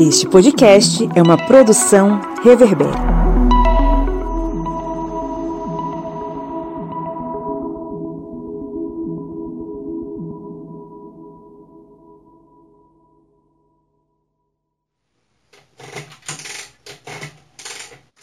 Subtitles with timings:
[0.00, 2.88] Este podcast é uma produção Reverber.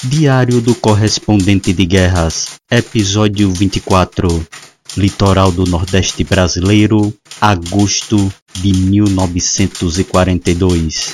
[0.03, 4.27] Diário do Correspondente de Guerras, Episódio 24
[4.97, 11.13] Litoral do Nordeste Brasileiro, agosto de 1942.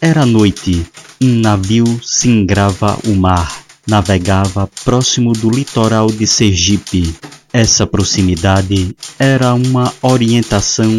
[0.00, 0.86] Era noite,
[1.20, 7.14] um navio singrava o mar, navegava próximo do litoral de Sergipe.
[7.52, 10.96] Essa proximidade era uma orientação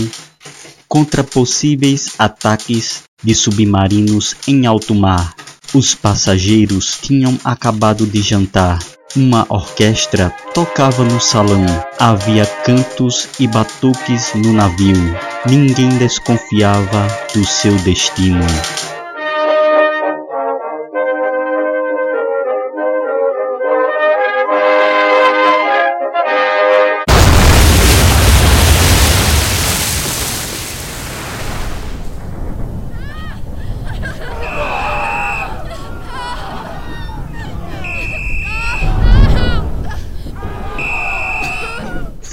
[0.87, 5.33] contra possíveis ataques de submarinos em alto mar.
[5.73, 8.79] Os passageiros tinham acabado de jantar
[9.15, 11.65] uma orquestra tocava no salão.
[11.97, 15.17] Havia cantos e batuques no navio.
[15.47, 18.45] Ninguém desconfiava do seu destino.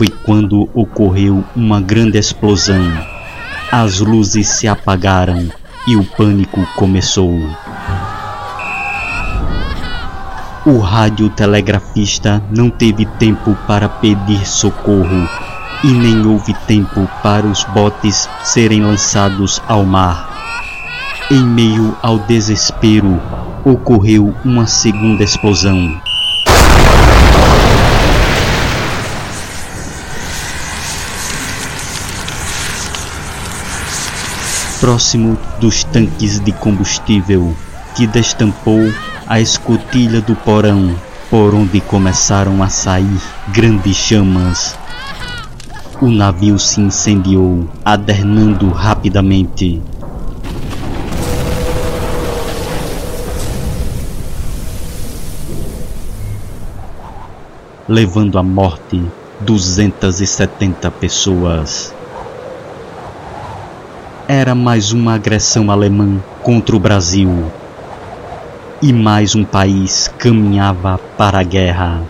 [0.03, 2.83] Foi quando ocorreu uma grande explosão.
[3.71, 5.49] As luzes se apagaram
[5.87, 7.39] e o pânico começou.
[10.67, 15.29] O radiotelegrafista não teve tempo para pedir socorro
[15.85, 20.29] e nem houve tempo para os botes serem lançados ao mar.
[21.31, 23.23] Em meio ao desespero,
[23.65, 25.97] ocorreu uma segunda explosão.
[34.83, 37.55] Próximo dos tanques de combustível
[37.95, 38.81] que destampou
[39.29, 40.93] a escotilha do porão,
[41.31, 43.23] por onde começaram a sair
[43.53, 44.77] grandes chamas.
[46.01, 49.81] O navio se incendiou, adernando rapidamente.
[57.89, 59.01] Levando à morte
[59.43, 61.95] 270 pessoas
[64.29, 67.51] era mais uma agressão alemã contra o Brasil.
[68.81, 72.03] E mais um país caminhava para a guerra.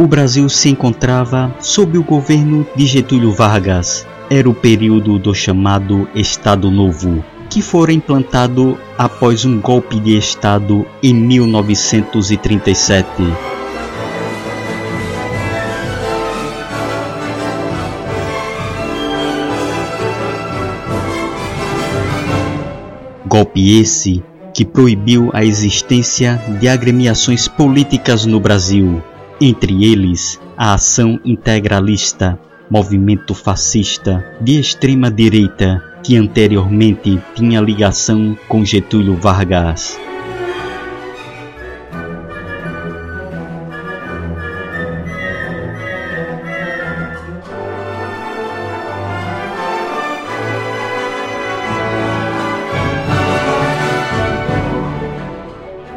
[0.00, 4.06] O Brasil se encontrava sob o governo de Getúlio Vargas.
[4.30, 10.86] Era o período do chamado Estado Novo, que fora implantado após um golpe de Estado
[11.02, 13.06] em 1937.
[23.26, 24.24] Golpe esse
[24.54, 29.02] que proibiu a existência de agremiações políticas no Brasil,
[29.40, 32.38] entre eles a Ação Integralista,
[32.70, 39.98] movimento fascista de extrema direita que anteriormente tinha ligação com Getúlio Vargas.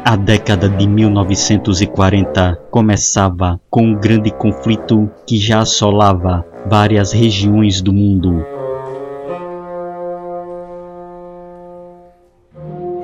[0.06, 7.90] A década de 1940 começava com um grande conflito que já assolava várias regiões do
[7.90, 8.44] mundo.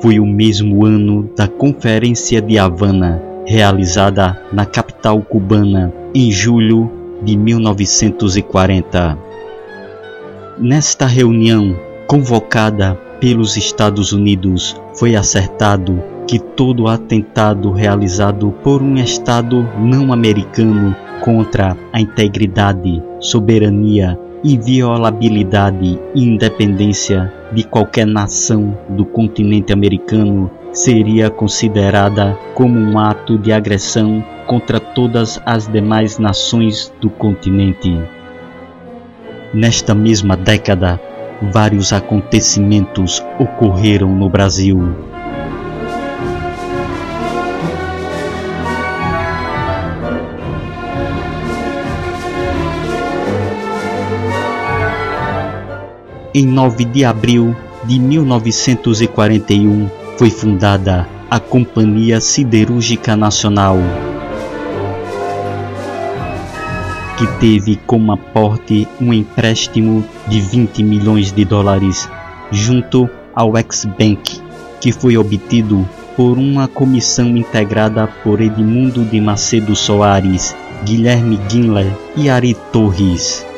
[0.02, 6.90] Foi o mesmo ano da Conferência de Havana, realizada na capital cubana em julho
[7.22, 9.16] de 1940.
[10.58, 11.74] Nesta reunião,
[12.06, 20.94] convocada pelos Estados Unidos, foi acertado que todo atentado realizado por um Estado não americano
[21.20, 32.38] contra a integridade, soberania, inviolabilidade e independência de qualquer nação do continente americano seria considerada
[32.54, 37.92] como um ato de agressão contra todas as demais nações do continente.
[39.52, 41.00] Nesta mesma década,
[41.42, 45.09] vários acontecimentos ocorreram no Brasil.
[56.32, 63.76] Em 9 de abril de 1941 foi fundada a Companhia Siderúrgica Nacional,
[67.18, 72.08] que teve como aporte um empréstimo de 20 milhões de dólares
[72.52, 74.40] junto ao Ex-Bank,
[74.80, 75.84] que foi obtido
[76.16, 80.54] por uma comissão integrada por Edmundo de Macedo Soares,
[80.84, 83.49] Guilherme Guinle e Ari Torres.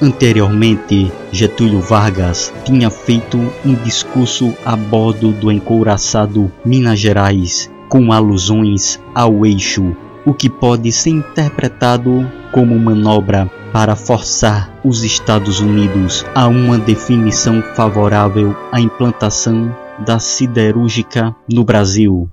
[0.00, 9.00] Anteriormente, Getúlio Vargas tinha feito um discurso a bordo do encouraçado Minas Gerais, com alusões
[9.14, 9.96] ao eixo,
[10.26, 17.62] o que pode ser interpretado como manobra para forçar os Estados Unidos a uma definição
[17.74, 22.28] favorável à implantação da siderúrgica no Brasil.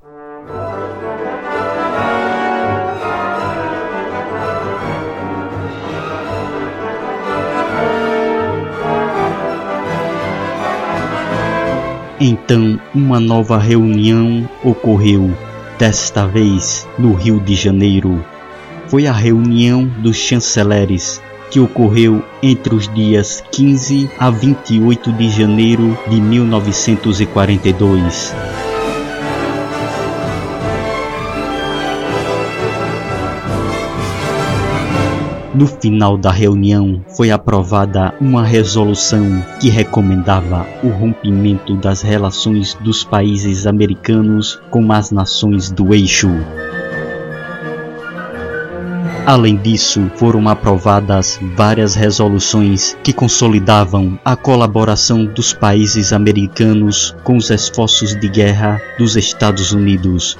[12.25, 15.36] Então, uma nova reunião ocorreu,
[15.78, 18.24] desta vez no Rio de Janeiro.
[18.88, 21.22] Foi a reunião dos chanceleres,
[21.52, 28.34] que ocorreu entre os dias 15 a 28 de janeiro de 1942.
[35.54, 43.04] No final da reunião foi aprovada uma resolução que recomendava o rompimento das relações dos
[43.04, 46.32] países americanos com as nações do eixo.
[49.28, 57.52] Além disso, foram aprovadas várias resoluções que consolidavam a colaboração dos países americanos com os
[57.52, 60.38] esforços de guerra dos Estados Unidos,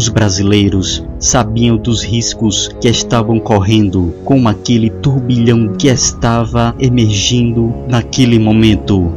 [0.00, 8.38] Os brasileiros sabiam dos riscos que estavam correndo com aquele turbilhão que estava emergindo naquele
[8.38, 9.12] momento.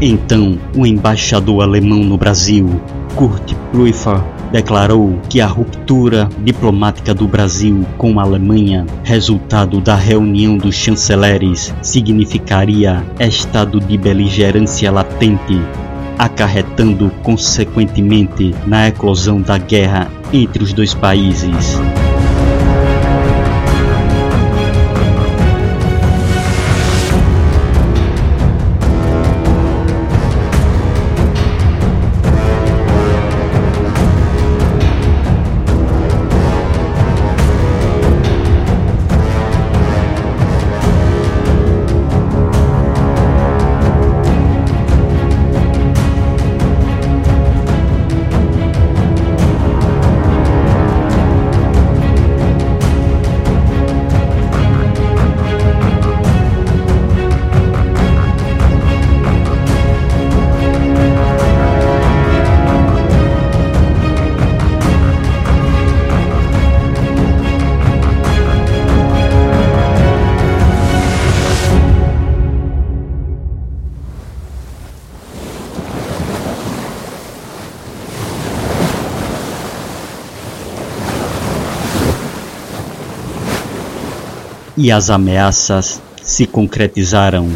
[0.00, 2.80] Então, o embaixador alemão no Brasil,
[3.14, 10.56] Kurt Pfeiffer, declarou que a ruptura diplomática do Brasil com a Alemanha, resultado da reunião
[10.56, 15.60] dos chanceleres, significaria estado de beligerância latente,
[16.16, 21.76] acarretando consequentemente na eclosão da guerra entre os dois países.
[84.76, 87.48] e as ameaças se concretizaram.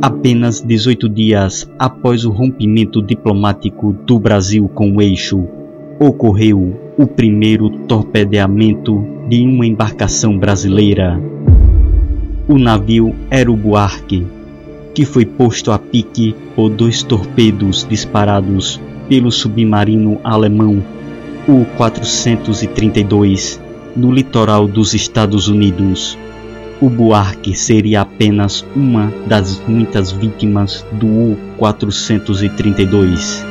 [0.00, 5.61] Apenas 18 dias após o rompimento diplomático do Brasil com o eixo
[6.02, 11.22] ocorreu o primeiro torpedeamento de uma embarcação brasileira.
[12.48, 14.26] O navio era o Buarque,
[14.92, 20.82] que foi posto a pique por dois torpedos disparados pelo submarino alemão
[21.46, 23.60] U-432
[23.94, 26.18] no litoral dos Estados Unidos.
[26.80, 33.44] O Buarque seria apenas uma das muitas vítimas do U-432.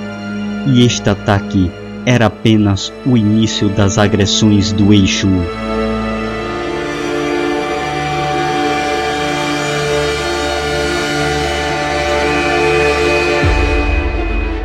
[0.68, 1.72] E este ataque
[2.06, 5.28] era apenas o início das agressões do eixo.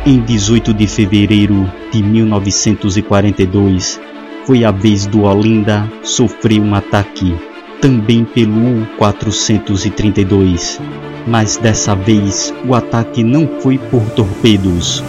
[0.05, 3.99] Em 18 de fevereiro de 1942,
[4.45, 7.35] foi a vez do Olinda sofrer um ataque,
[7.81, 10.79] também pelo U-432,
[11.27, 15.03] mas dessa vez o ataque não foi por torpedos,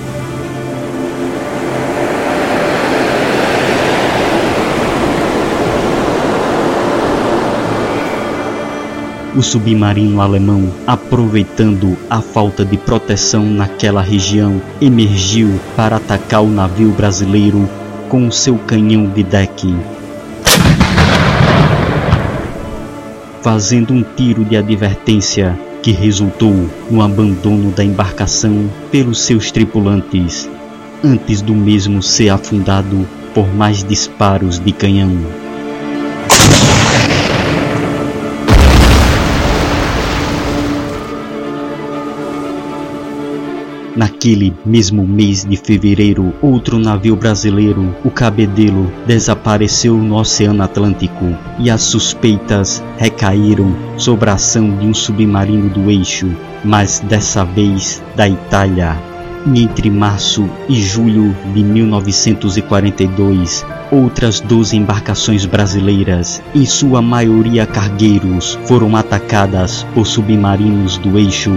[9.38, 16.90] O submarino alemão, aproveitando a falta de proteção naquela região, emergiu para atacar o navio
[16.90, 17.71] brasileiro
[18.09, 19.76] com seu canhão de deck.
[23.40, 30.50] Fazendo um tiro de advertência que resultou no abandono da embarcação pelos seus tripulantes,
[31.04, 35.48] antes do mesmo ser afundado por mais disparos de canhão.
[43.99, 51.69] Naquele mesmo mês de fevereiro, outro navio brasileiro, o Cabedelo, desapareceu no Oceano Atlântico e
[51.69, 56.31] as suspeitas recaíram sobre a ação de um submarino do eixo,
[56.64, 58.97] mas dessa vez da Itália.
[59.52, 68.57] E entre março e julho de 1942, outras 12 embarcações brasileiras, em sua maioria cargueiros,
[68.64, 71.50] foram atacadas por submarinos do eixo.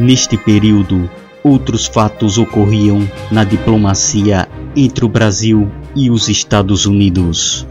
[0.00, 1.10] Neste período,
[1.44, 7.66] outros fatos ocorriam na diplomacia entre o Brasil e os Estados Unidos.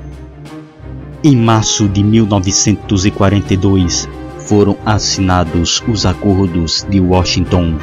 [1.24, 4.07] Em março de 1942,
[4.38, 7.79] foram assinados os Acordos de Washington.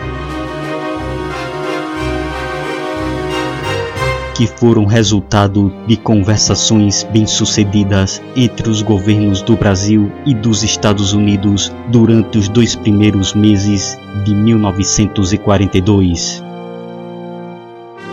[4.36, 11.72] Que foram resultado de conversações bem-sucedidas entre os governos do Brasil e dos Estados Unidos
[11.88, 16.44] durante os dois primeiros meses de 1942.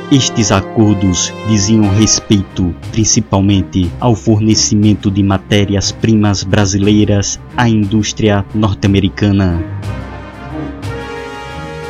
[0.09, 9.61] Estes acordos diziam respeito principalmente ao fornecimento de matérias-primas brasileiras à indústria norte-americana.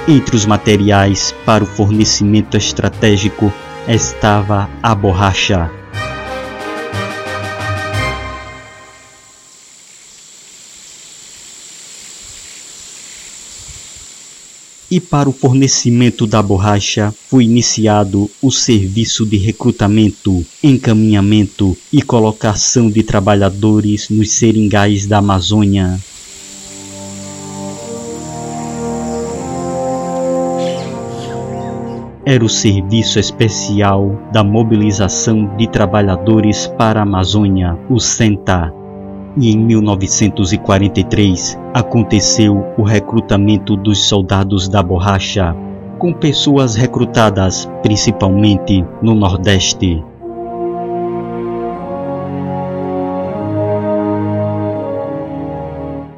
[0.07, 3.53] Entre os materiais para o fornecimento estratégico
[3.87, 5.69] estava a borracha.
[14.89, 22.89] E para o fornecimento da borracha foi iniciado o serviço de recrutamento, encaminhamento e colocação
[22.89, 25.99] de trabalhadores nos seringais da Amazônia.
[32.25, 38.73] Era o Serviço Especial da Mobilização de Trabalhadores para a Amazônia, o SENTA.
[39.35, 45.53] E em 1943 aconteceu o recrutamento dos soldados da borracha,
[45.99, 50.01] com pessoas recrutadas principalmente no Nordeste.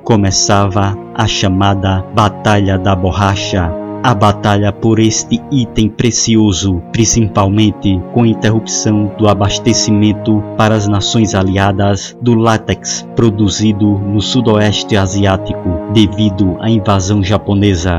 [0.04, 8.28] Começava a chamada Batalha da Borracha a batalha por este item precioso, principalmente com a
[8.28, 16.70] interrupção do abastecimento para as nações aliadas do látex produzido no sudoeste asiático devido à
[16.70, 17.98] invasão japonesa.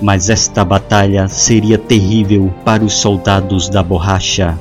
[0.00, 4.58] Mas esta batalha seria terrível para os soldados da borracha.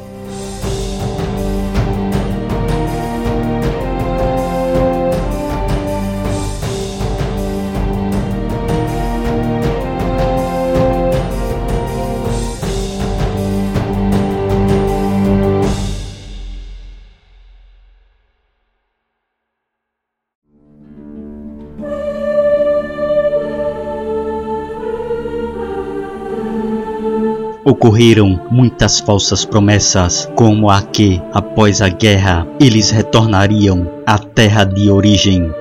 [27.69, 34.89] Ocorreram muitas falsas promessas, como a que, após a guerra, eles retornariam à terra de
[34.89, 35.51] origem.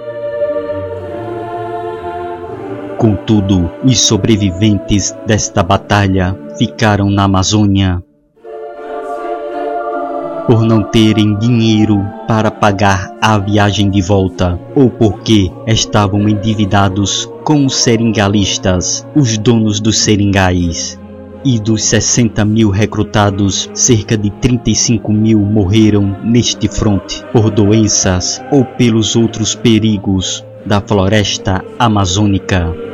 [2.96, 8.00] Contudo, os sobreviventes desta batalha ficaram na Amazônia
[10.46, 17.66] por não terem dinheiro para pagar a viagem de volta ou porque estavam endividados com
[17.66, 21.00] os seringalistas, os donos dos seringais
[21.46, 28.64] e dos 60 mil recrutados, cerca de 35 mil morreram neste fronte por doenças ou
[28.64, 32.85] pelos outros perigos da floresta amazônica.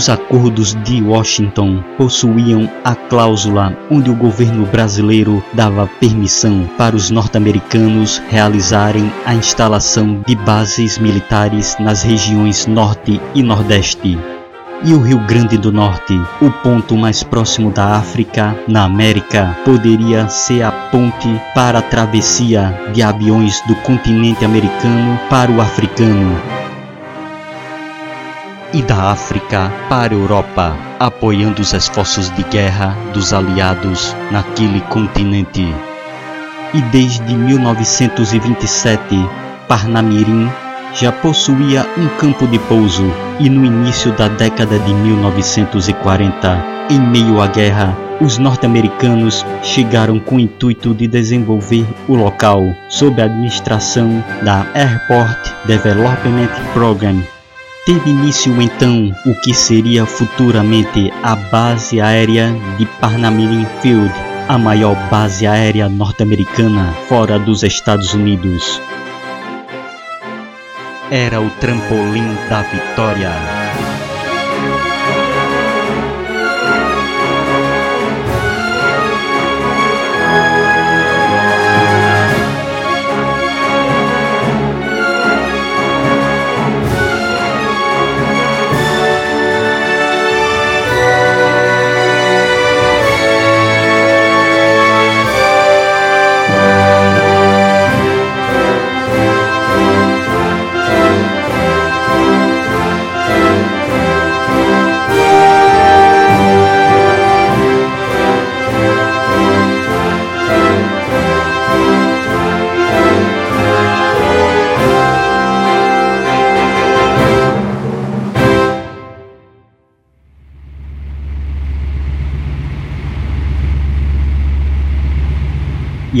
[0.00, 7.10] Os acordos de Washington possuíam a cláusula onde o governo brasileiro dava permissão para os
[7.10, 14.18] norte-americanos realizarem a instalação de bases militares nas regiões Norte e Nordeste.
[14.82, 20.26] E o Rio Grande do Norte, o ponto mais próximo da África, na América, poderia
[20.30, 26.40] ser a ponte para a travessia de aviões do continente americano para o africano,
[28.72, 35.66] e da África para a Europa, apoiando os esforços de guerra dos aliados naquele continente.
[36.72, 39.28] E desde 1927,
[39.66, 40.48] Parnamirim
[40.94, 43.04] já possuía um campo de pouso
[43.38, 50.36] e no início da década de 1940, em meio à guerra, os norte-americanos chegaram com
[50.36, 57.20] o intuito de desenvolver o local sob a administração da Airport Development Program
[57.86, 64.12] Teve início então o que seria futuramente a base aérea de Parnamirim Field,
[64.48, 68.80] a maior base aérea norte-americana fora dos Estados Unidos.
[71.10, 73.30] Era o trampolim da vitória.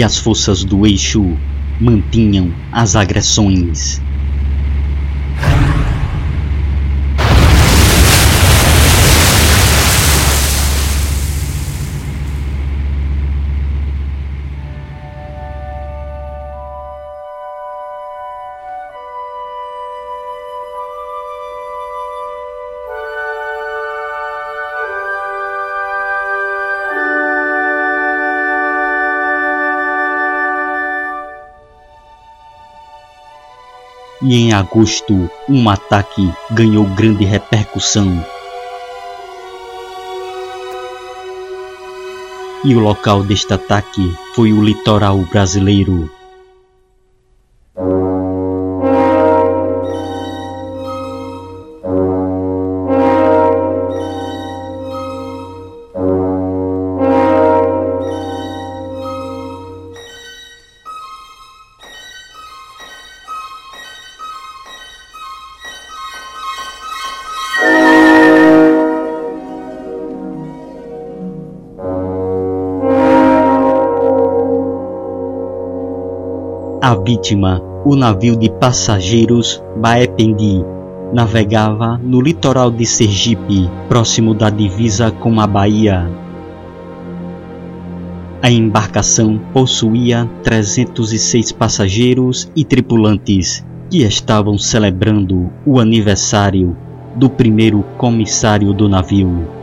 [0.00, 1.20] E as forças do eixo
[1.78, 4.00] mantinham as agressões.
[34.30, 38.24] E em agosto um ataque ganhou grande repercussão.
[42.64, 46.08] E o local deste ataque foi o litoral brasileiro.
[76.90, 80.60] A vítima, o navio de passageiros Baependi,
[81.12, 86.10] navegava no litoral de Sergipe, próximo da divisa com a Bahia.
[88.42, 96.76] A embarcação possuía 306 passageiros e tripulantes que estavam celebrando o aniversário
[97.14, 99.59] do primeiro comissário do navio.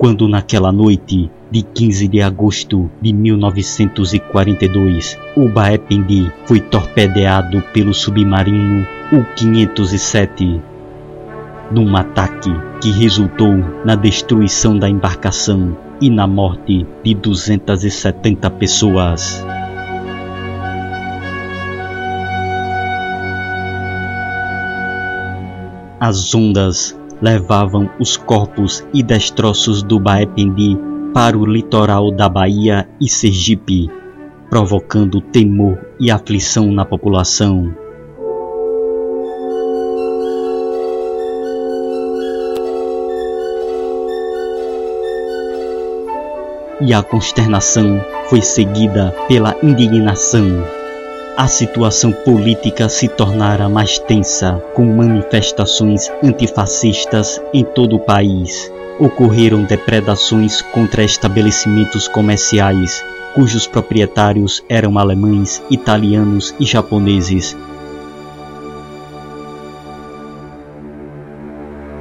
[0.00, 8.86] Quando naquela noite de 15 de agosto de 1942 o Baependi foi torpedeado pelo submarino
[9.12, 10.58] U-507
[11.70, 19.44] num ataque que resultou na destruição da embarcação e na morte de 270 pessoas.
[26.00, 30.78] As ondas levavam os corpos e destroços do Baependi
[31.12, 33.90] para o litoral da Bahia e Sergipe,
[34.48, 37.74] provocando temor e aflição na população.
[46.80, 50.79] E a consternação foi seguida pela indignação
[51.40, 58.70] a situação política se tornara mais tensa, com manifestações antifascistas em todo o país.
[58.98, 63.02] Ocorreram depredações contra estabelecimentos comerciais,
[63.34, 67.56] cujos proprietários eram alemães, italianos e japoneses,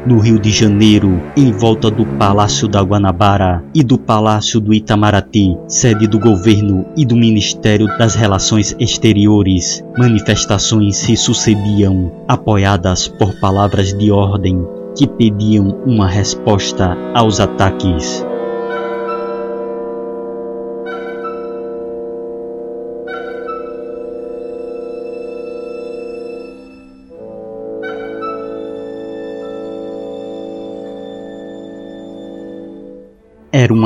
[0.09, 5.55] no Rio de Janeiro, em volta do Palácio da Guanabara e do Palácio do Itamaraty,
[5.67, 9.83] sede do governo e do Ministério das Relações Exteriores.
[9.95, 14.59] Manifestações se sucediam, apoiadas por palavras de ordem
[14.97, 18.25] que pediam uma resposta aos ataques.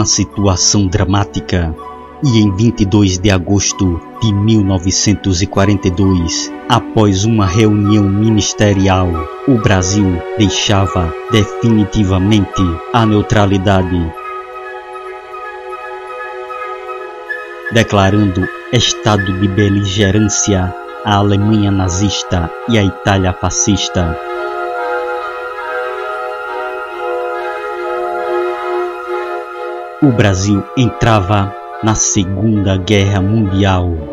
[0.03, 1.73] Uma situação dramática.
[2.21, 9.07] E em 22 de agosto de 1942, após uma reunião ministerial,
[9.47, 12.61] o Brasil deixava definitivamente
[12.93, 14.11] a neutralidade,
[17.71, 24.32] declarando estado de beligerância à Alemanha nazista e à Itália fascista.
[30.03, 34.12] O Brasil entrava na Segunda Guerra Mundial.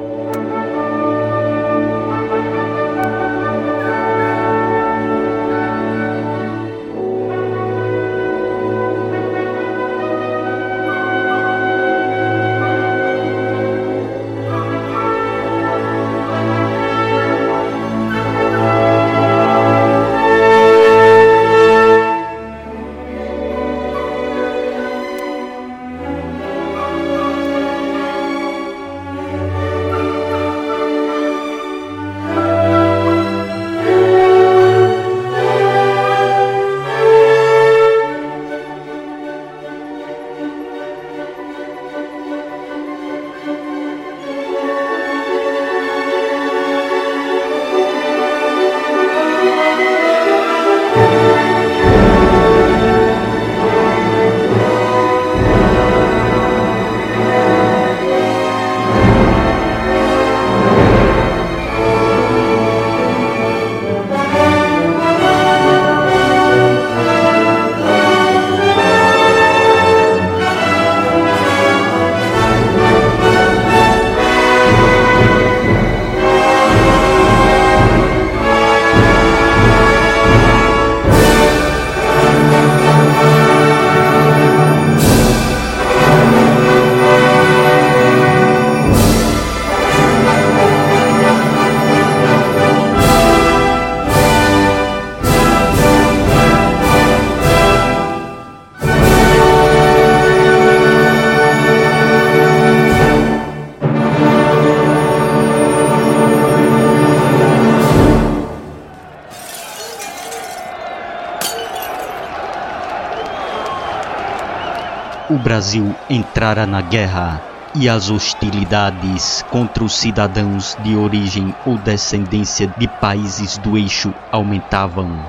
[115.51, 117.43] Brasil entrara na guerra
[117.75, 125.27] e as hostilidades contra os cidadãos de origem ou descendência de países do eixo aumentavam.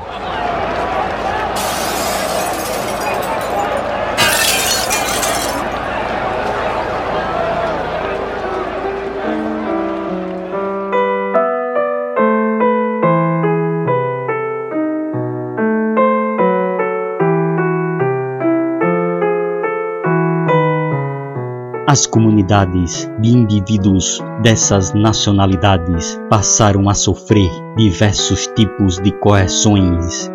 [21.88, 30.32] As comunidades de indivíduos dessas nacionalidades passaram a sofrer diversos tipos de coerções.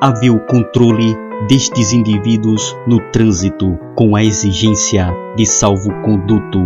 [0.00, 1.16] Havia o controle
[1.48, 6.60] destes indivíduos no trânsito com a exigência de salvo-conduto.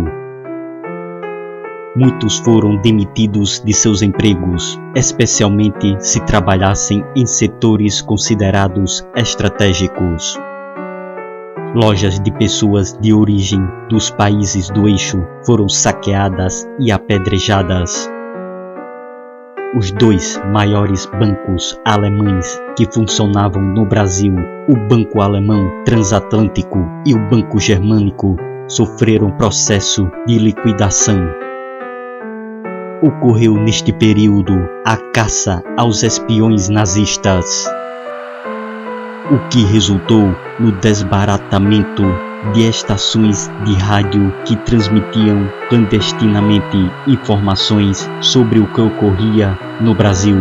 [1.95, 10.39] Muitos foram demitidos de seus empregos, especialmente se trabalhassem em setores considerados estratégicos.
[11.75, 13.59] Lojas de pessoas de origem
[13.89, 18.07] dos países do eixo foram saqueadas e apedrejadas.
[19.75, 24.35] Os dois maiores bancos alemães que funcionavam no Brasil,
[24.69, 28.35] o Banco Alemão Transatlântico e o Banco Germânico,
[28.67, 31.27] sofreram processo de liquidação.
[33.01, 34.53] Ocorreu neste período
[34.85, 37.67] a caça aos espiões nazistas
[39.31, 42.03] o que resultou no desbaratamento
[42.53, 50.37] de estações de rádio que transmitiam clandestinamente informações sobre o que ocorria no Brasil.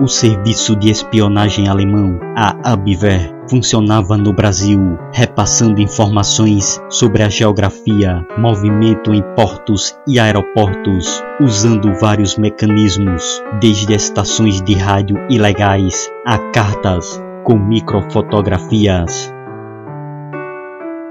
[0.00, 8.24] O serviço de espionagem alemão, a Abwehr, funcionava no Brasil, repassando informações sobre a geografia,
[8.36, 17.22] movimento em portos e aeroportos, usando vários mecanismos, desde estações de rádio ilegais a cartas
[17.44, 19.32] com microfotografias.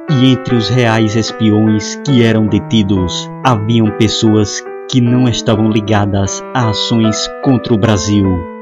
[0.10, 6.70] E entre os reais espiões que eram detidos, haviam pessoas que não estavam ligadas a
[6.70, 8.57] ações contra o Brasil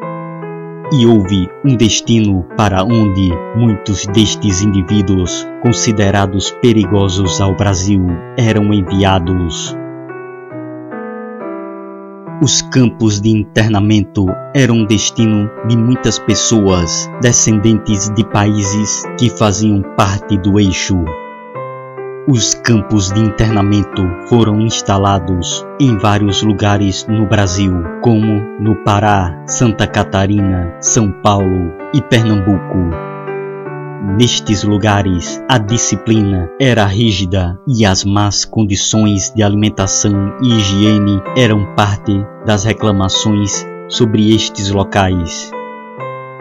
[0.92, 8.06] e houve um destino para onde muitos destes indivíduos, considerados perigosos ao Brasil,
[8.38, 9.76] eram enviados.
[12.42, 20.38] Os campos de internamento eram destino de muitas pessoas descendentes de países que faziam parte
[20.38, 21.04] do eixo
[22.28, 29.86] os campos de internamento foram instalados em vários lugares no Brasil, como no Pará, Santa
[29.86, 32.90] Catarina, São Paulo e Pernambuco.
[34.18, 41.76] Nestes lugares, a disciplina era rígida e as más condições de alimentação e higiene eram
[41.76, 45.52] parte das reclamações sobre estes locais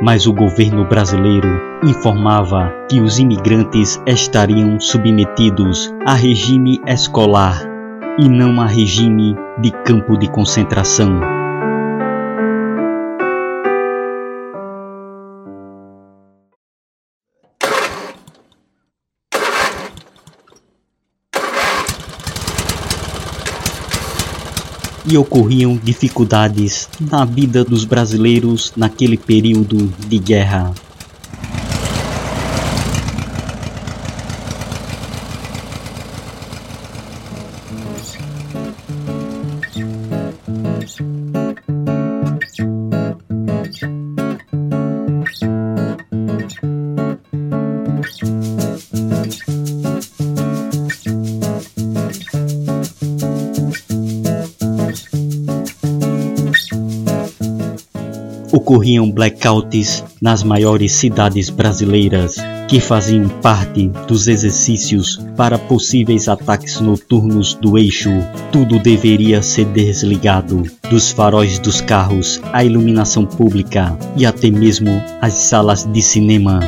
[0.02, 1.48] mas o governo brasileiro
[1.84, 7.60] informava que os imigrantes estariam submetidos a regime escolar
[8.18, 11.43] e não a regime de campo de concentração.
[25.06, 30.72] E ocorriam dificuldades na vida dos brasileiros naquele período de guerra.
[58.84, 62.36] Ocorriam blackouts nas maiores cidades brasileiras,
[62.68, 68.10] que faziam parte dos exercícios para possíveis ataques noturnos do eixo.
[68.52, 75.32] Tudo deveria ser desligado, dos faróis dos carros à iluminação pública e até mesmo as
[75.32, 76.60] salas de cinema.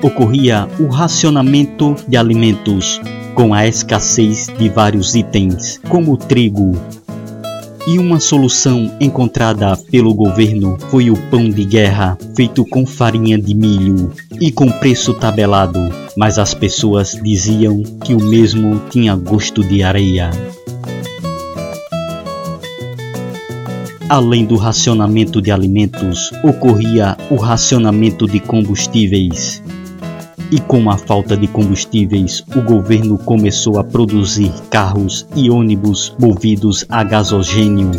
[0.00, 3.00] Ocorria o racionamento de alimentos,
[3.34, 6.78] com a escassez de vários itens, como trigo,
[7.86, 13.54] e uma solução encontrada pelo governo foi o pão de guerra, feito com farinha de
[13.54, 15.80] milho e com preço tabelado,
[16.16, 20.30] mas as pessoas diziam que o mesmo tinha gosto de areia.
[24.08, 29.62] Além do racionamento de alimentos, ocorria o racionamento de combustíveis.
[30.54, 36.86] E com a falta de combustíveis, o governo começou a produzir carros e ônibus movidos
[36.88, 37.90] a gasogênio.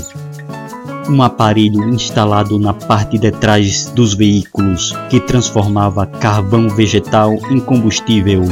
[1.09, 8.43] um aparelho instalado na parte de trás dos veículos que transformava carvão vegetal em combustível.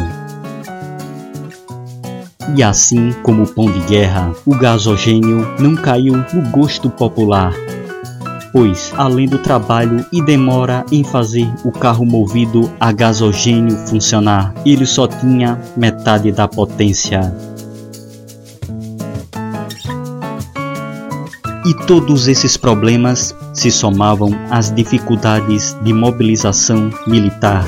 [2.57, 7.53] E assim como o pão de guerra, o gasogênio não caiu no gosto popular,
[8.53, 14.85] pois, além do trabalho e demora em fazer o carro movido a gasogênio funcionar, ele
[14.85, 17.33] só tinha metade da potência.
[21.65, 27.65] E todos esses problemas se somavam às dificuldades de mobilização militar.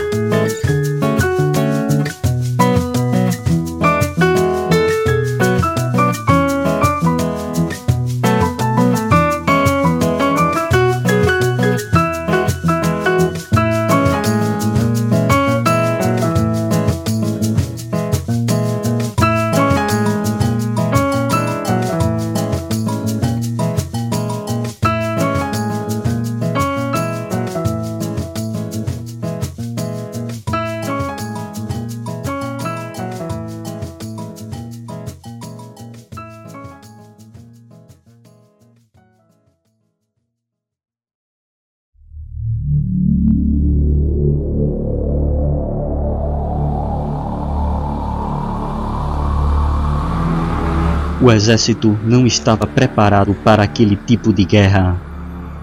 [51.25, 54.95] O exército não estava preparado para aquele tipo de guerra,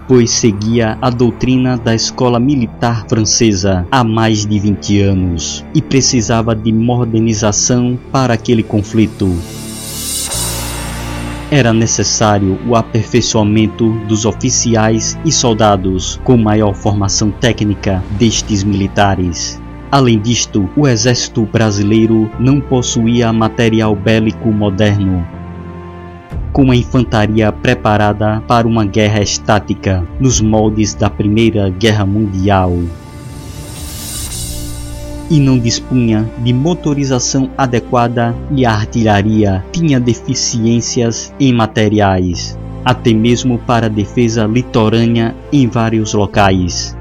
[0.09, 6.53] pois seguia a doutrina da escola militar francesa há mais de 20 anos e precisava
[6.53, 9.33] de modernização para aquele conflito.
[11.49, 19.61] Era necessário o aperfeiçoamento dos oficiais e soldados com maior formação técnica destes militares.
[19.89, 25.25] Além disto, o exército brasileiro não possuía material bélico moderno
[26.53, 32.71] com a infantaria preparada para uma guerra estática nos moldes da Primeira Guerra Mundial.
[35.31, 43.57] E não dispunha de motorização adequada e a artilharia tinha deficiências em materiais, até mesmo
[43.57, 46.95] para defesa litorânea em vários locais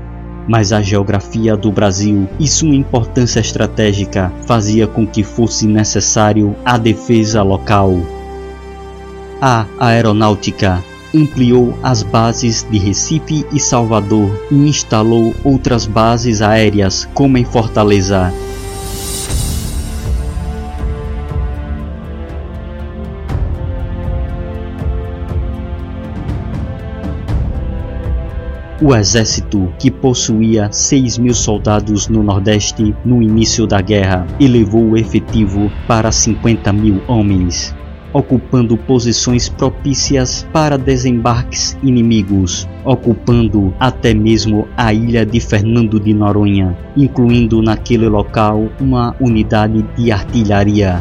[0.48, 6.76] mas a geografia do Brasil e sua importância estratégica fazia com que fosse necessário a
[6.76, 7.96] defesa local.
[9.44, 17.36] A aeronáutica ampliou as bases de Recife e Salvador e instalou outras bases aéreas, como
[17.36, 18.32] em Fortaleza.
[28.80, 34.96] O exército, que possuía 6 mil soldados no Nordeste no início da guerra, elevou o
[34.96, 37.74] efetivo para 50 mil homens
[38.12, 46.76] ocupando posições propícias para desembarques inimigos, ocupando até mesmo a ilha de Fernando de Noronha,
[46.96, 51.00] incluindo naquele local uma unidade de artilharia.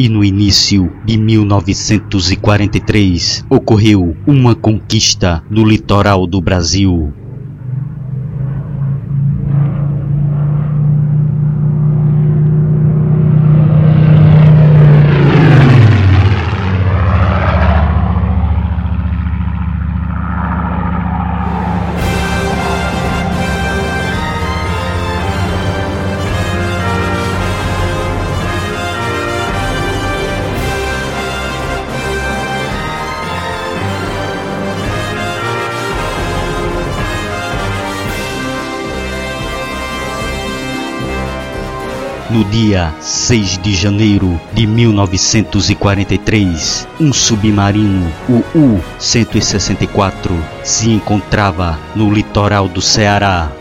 [0.00, 7.12] E no início de 1943 ocorreu uma conquista no litoral do Brasil.
[42.50, 50.32] dia 6 de janeiro de 1943, um submarino, o U-164,
[50.64, 53.52] se encontrava no litoral do Ceará.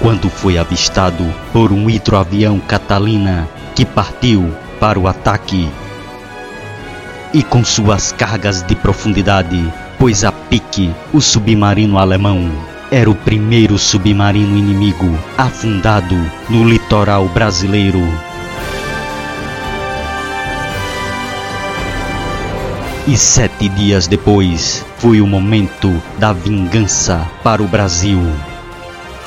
[0.00, 5.70] Quando foi avistado por um hidroavião Catalina que partiu para o ataque
[7.32, 12.71] e com suas cargas de profundidade, pôs a pique o submarino alemão.
[12.94, 16.14] Era o primeiro submarino inimigo afundado
[16.50, 18.02] no litoral brasileiro.
[23.08, 28.20] E sete dias depois foi o momento da vingança para o Brasil.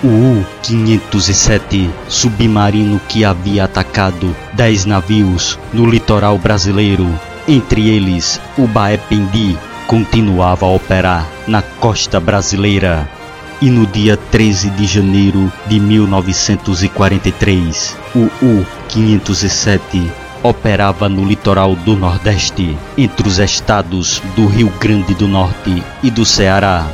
[0.04, 7.08] O U-507, submarino que havia atacado dez navios no litoral brasileiro,
[7.48, 9.58] entre eles o Baependi,
[9.88, 13.15] continuava a operar na costa brasileira.
[13.62, 20.12] E no dia 13 de janeiro de 1943, o U-507
[20.44, 26.26] operava no litoral do Nordeste, entre os estados do Rio Grande do Norte e do
[26.26, 26.86] Ceará.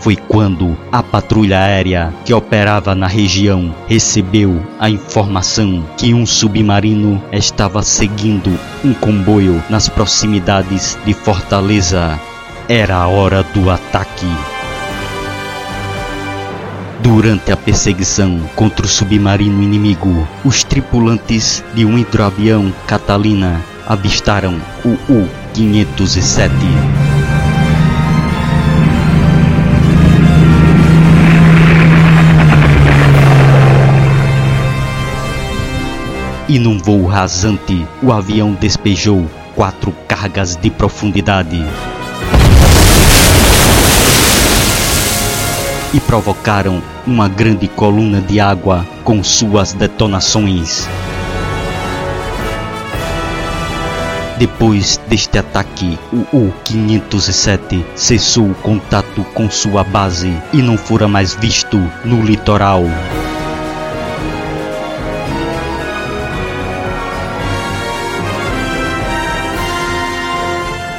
[0.00, 7.22] Foi quando a patrulha aérea que operava na região recebeu a informação que um submarino
[7.32, 12.18] estava seguindo um comboio nas proximidades de Fortaleza.
[12.68, 14.57] Era a hora do ataque.
[17.08, 24.90] Durante a perseguição contra o submarino inimigo, os tripulantes de um hidroavião Catalina avistaram o
[25.10, 26.50] U-507.
[36.46, 41.64] E num voo rasante, o avião despejou quatro cargas de profundidade.
[45.92, 50.86] E provocaram uma grande coluna de água com suas detonações.
[54.38, 61.34] Depois deste ataque, o U-507 cessou o contato com sua base e não fora mais
[61.34, 62.84] visto no litoral.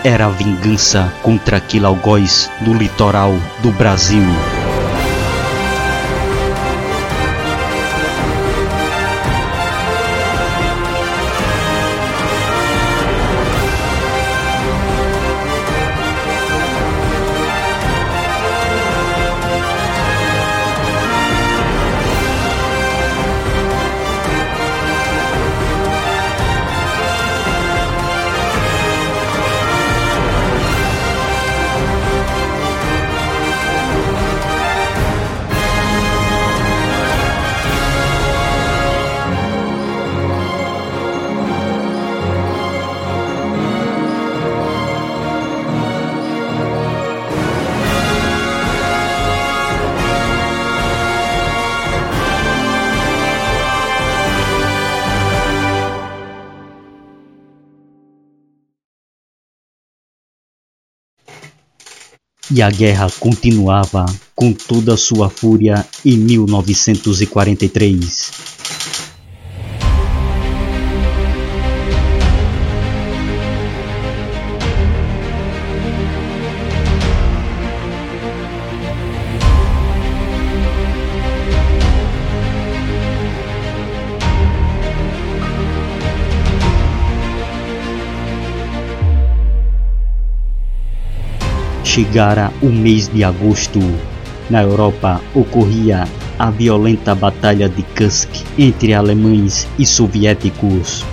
[0.04, 4.24] Era a vingança contra aquele algoz do litoral do Brasil.
[62.52, 68.59] E a guerra continuava com toda sua fúria em 1943.
[92.00, 93.82] Chegara o mês de agosto.
[94.50, 101.04] Na Europa ocorria a violenta Batalha de Kursk entre alemães e soviéticos.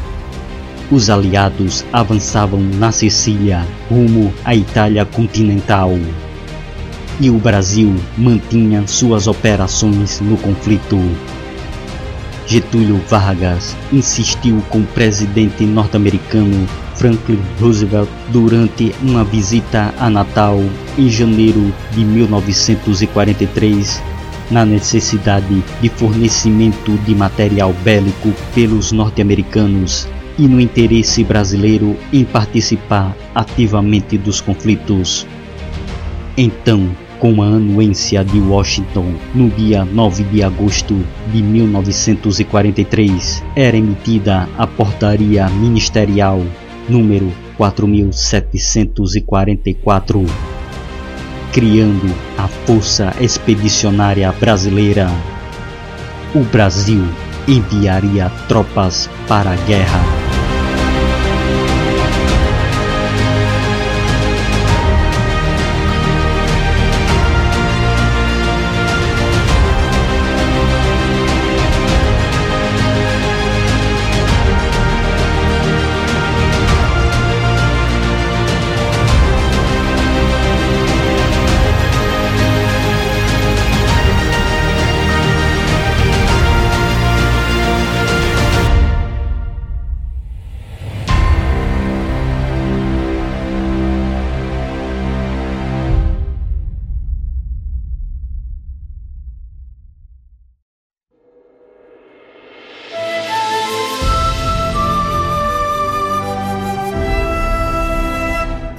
[0.89, 5.91] Os aliados avançavam na Sicília rumo à Itália continental.
[7.21, 11.01] E o Brasil mantinha suas operações no conflito.
[12.47, 20.61] Getúlio Vargas insistiu com o presidente norte-americano Franklin Roosevelt durante uma visita a Natal
[20.99, 24.03] em janeiro de 1943
[24.51, 33.17] na necessidade de fornecimento de material bélico pelos norte-americanos e no interesse brasileiro em participar
[33.35, 35.27] ativamente dos conflitos.
[36.37, 36.89] Então,
[37.19, 40.95] com a anuência de Washington no dia 9 de agosto
[41.33, 46.43] de 1943, era emitida a Portaria Ministerial
[46.89, 50.25] número 4744,
[51.53, 55.09] criando a Força Expedicionária Brasileira.
[56.35, 57.05] O Brasil
[57.49, 60.16] enviaria tropas para a guerra.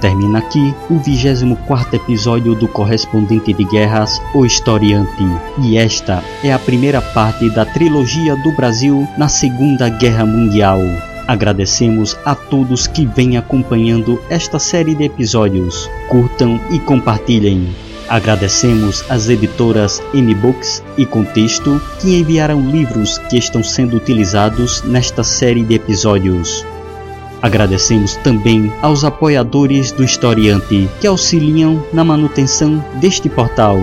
[0.00, 5.24] Termina aqui o 24 episódio do Correspondente de Guerras, O Historiante,
[5.60, 10.78] e esta é a primeira parte da trilogia do Brasil na Segunda Guerra Mundial.
[11.26, 15.90] Agradecemos a todos que vêm acompanhando esta série de episódios.
[16.08, 17.68] Curtam e compartilhem.
[18.08, 25.62] Agradecemos às editoras N-Books e Contexto que enviaram livros que estão sendo utilizados nesta série
[25.62, 26.64] de episódios.
[27.40, 33.78] Agradecemos também aos apoiadores do Historiante que auxiliam na manutenção deste portal.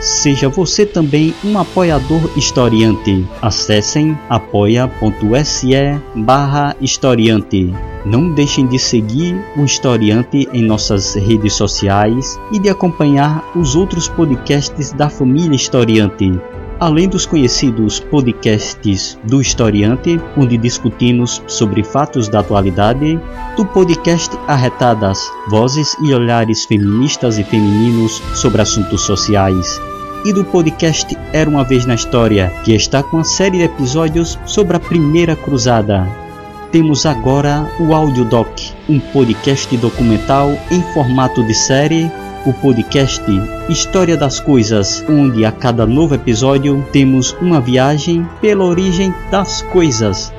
[0.00, 3.26] Seja você também um apoiador historiante.
[3.40, 5.72] Acessem apoia.se
[6.14, 7.72] barra historiante.
[8.04, 14.08] Não deixem de seguir o Historiante em nossas redes sociais e de acompanhar os outros
[14.08, 16.38] podcasts da família Historiante
[16.78, 23.18] além dos conhecidos podcasts do Historiante, onde discutimos sobre fatos da atualidade,
[23.56, 25.18] do podcast Arretadas,
[25.48, 29.80] vozes e olhares feministas e femininos sobre assuntos sociais,
[30.24, 34.38] e do podcast Era uma Vez na História, que está com uma série de episódios
[34.44, 36.06] sobre a Primeira Cruzada.
[36.72, 38.50] Temos agora o Audiodoc,
[38.88, 42.10] um podcast documental em formato de série
[42.46, 43.22] o podcast
[43.68, 50.32] História das Coisas, onde a cada novo episódio temos uma viagem pela origem das coisas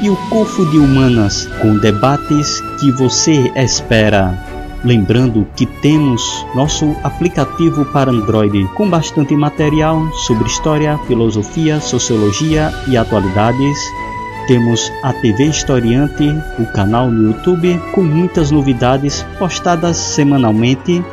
[0.00, 4.34] e o Cofo de Humanas, com debates que você espera.
[4.82, 12.96] Lembrando que temos nosso aplicativo para Android com bastante material sobre história, filosofia, sociologia e
[12.96, 13.78] atualidades.
[14.48, 21.04] Temos a TV Historiante, o canal no YouTube com muitas novidades postadas semanalmente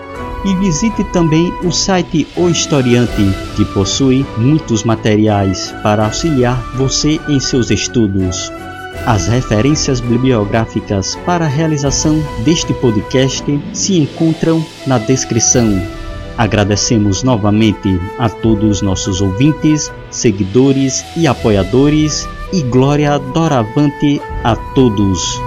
[0.45, 7.39] e visite também o site O Historiante, que possui muitos materiais para auxiliar você em
[7.39, 8.51] seus estudos.
[9.05, 15.81] As referências bibliográficas para a realização deste podcast se encontram na descrição.
[16.37, 25.41] Agradecemos novamente a todos nossos ouvintes, seguidores e apoiadores, e glória doravante a todos.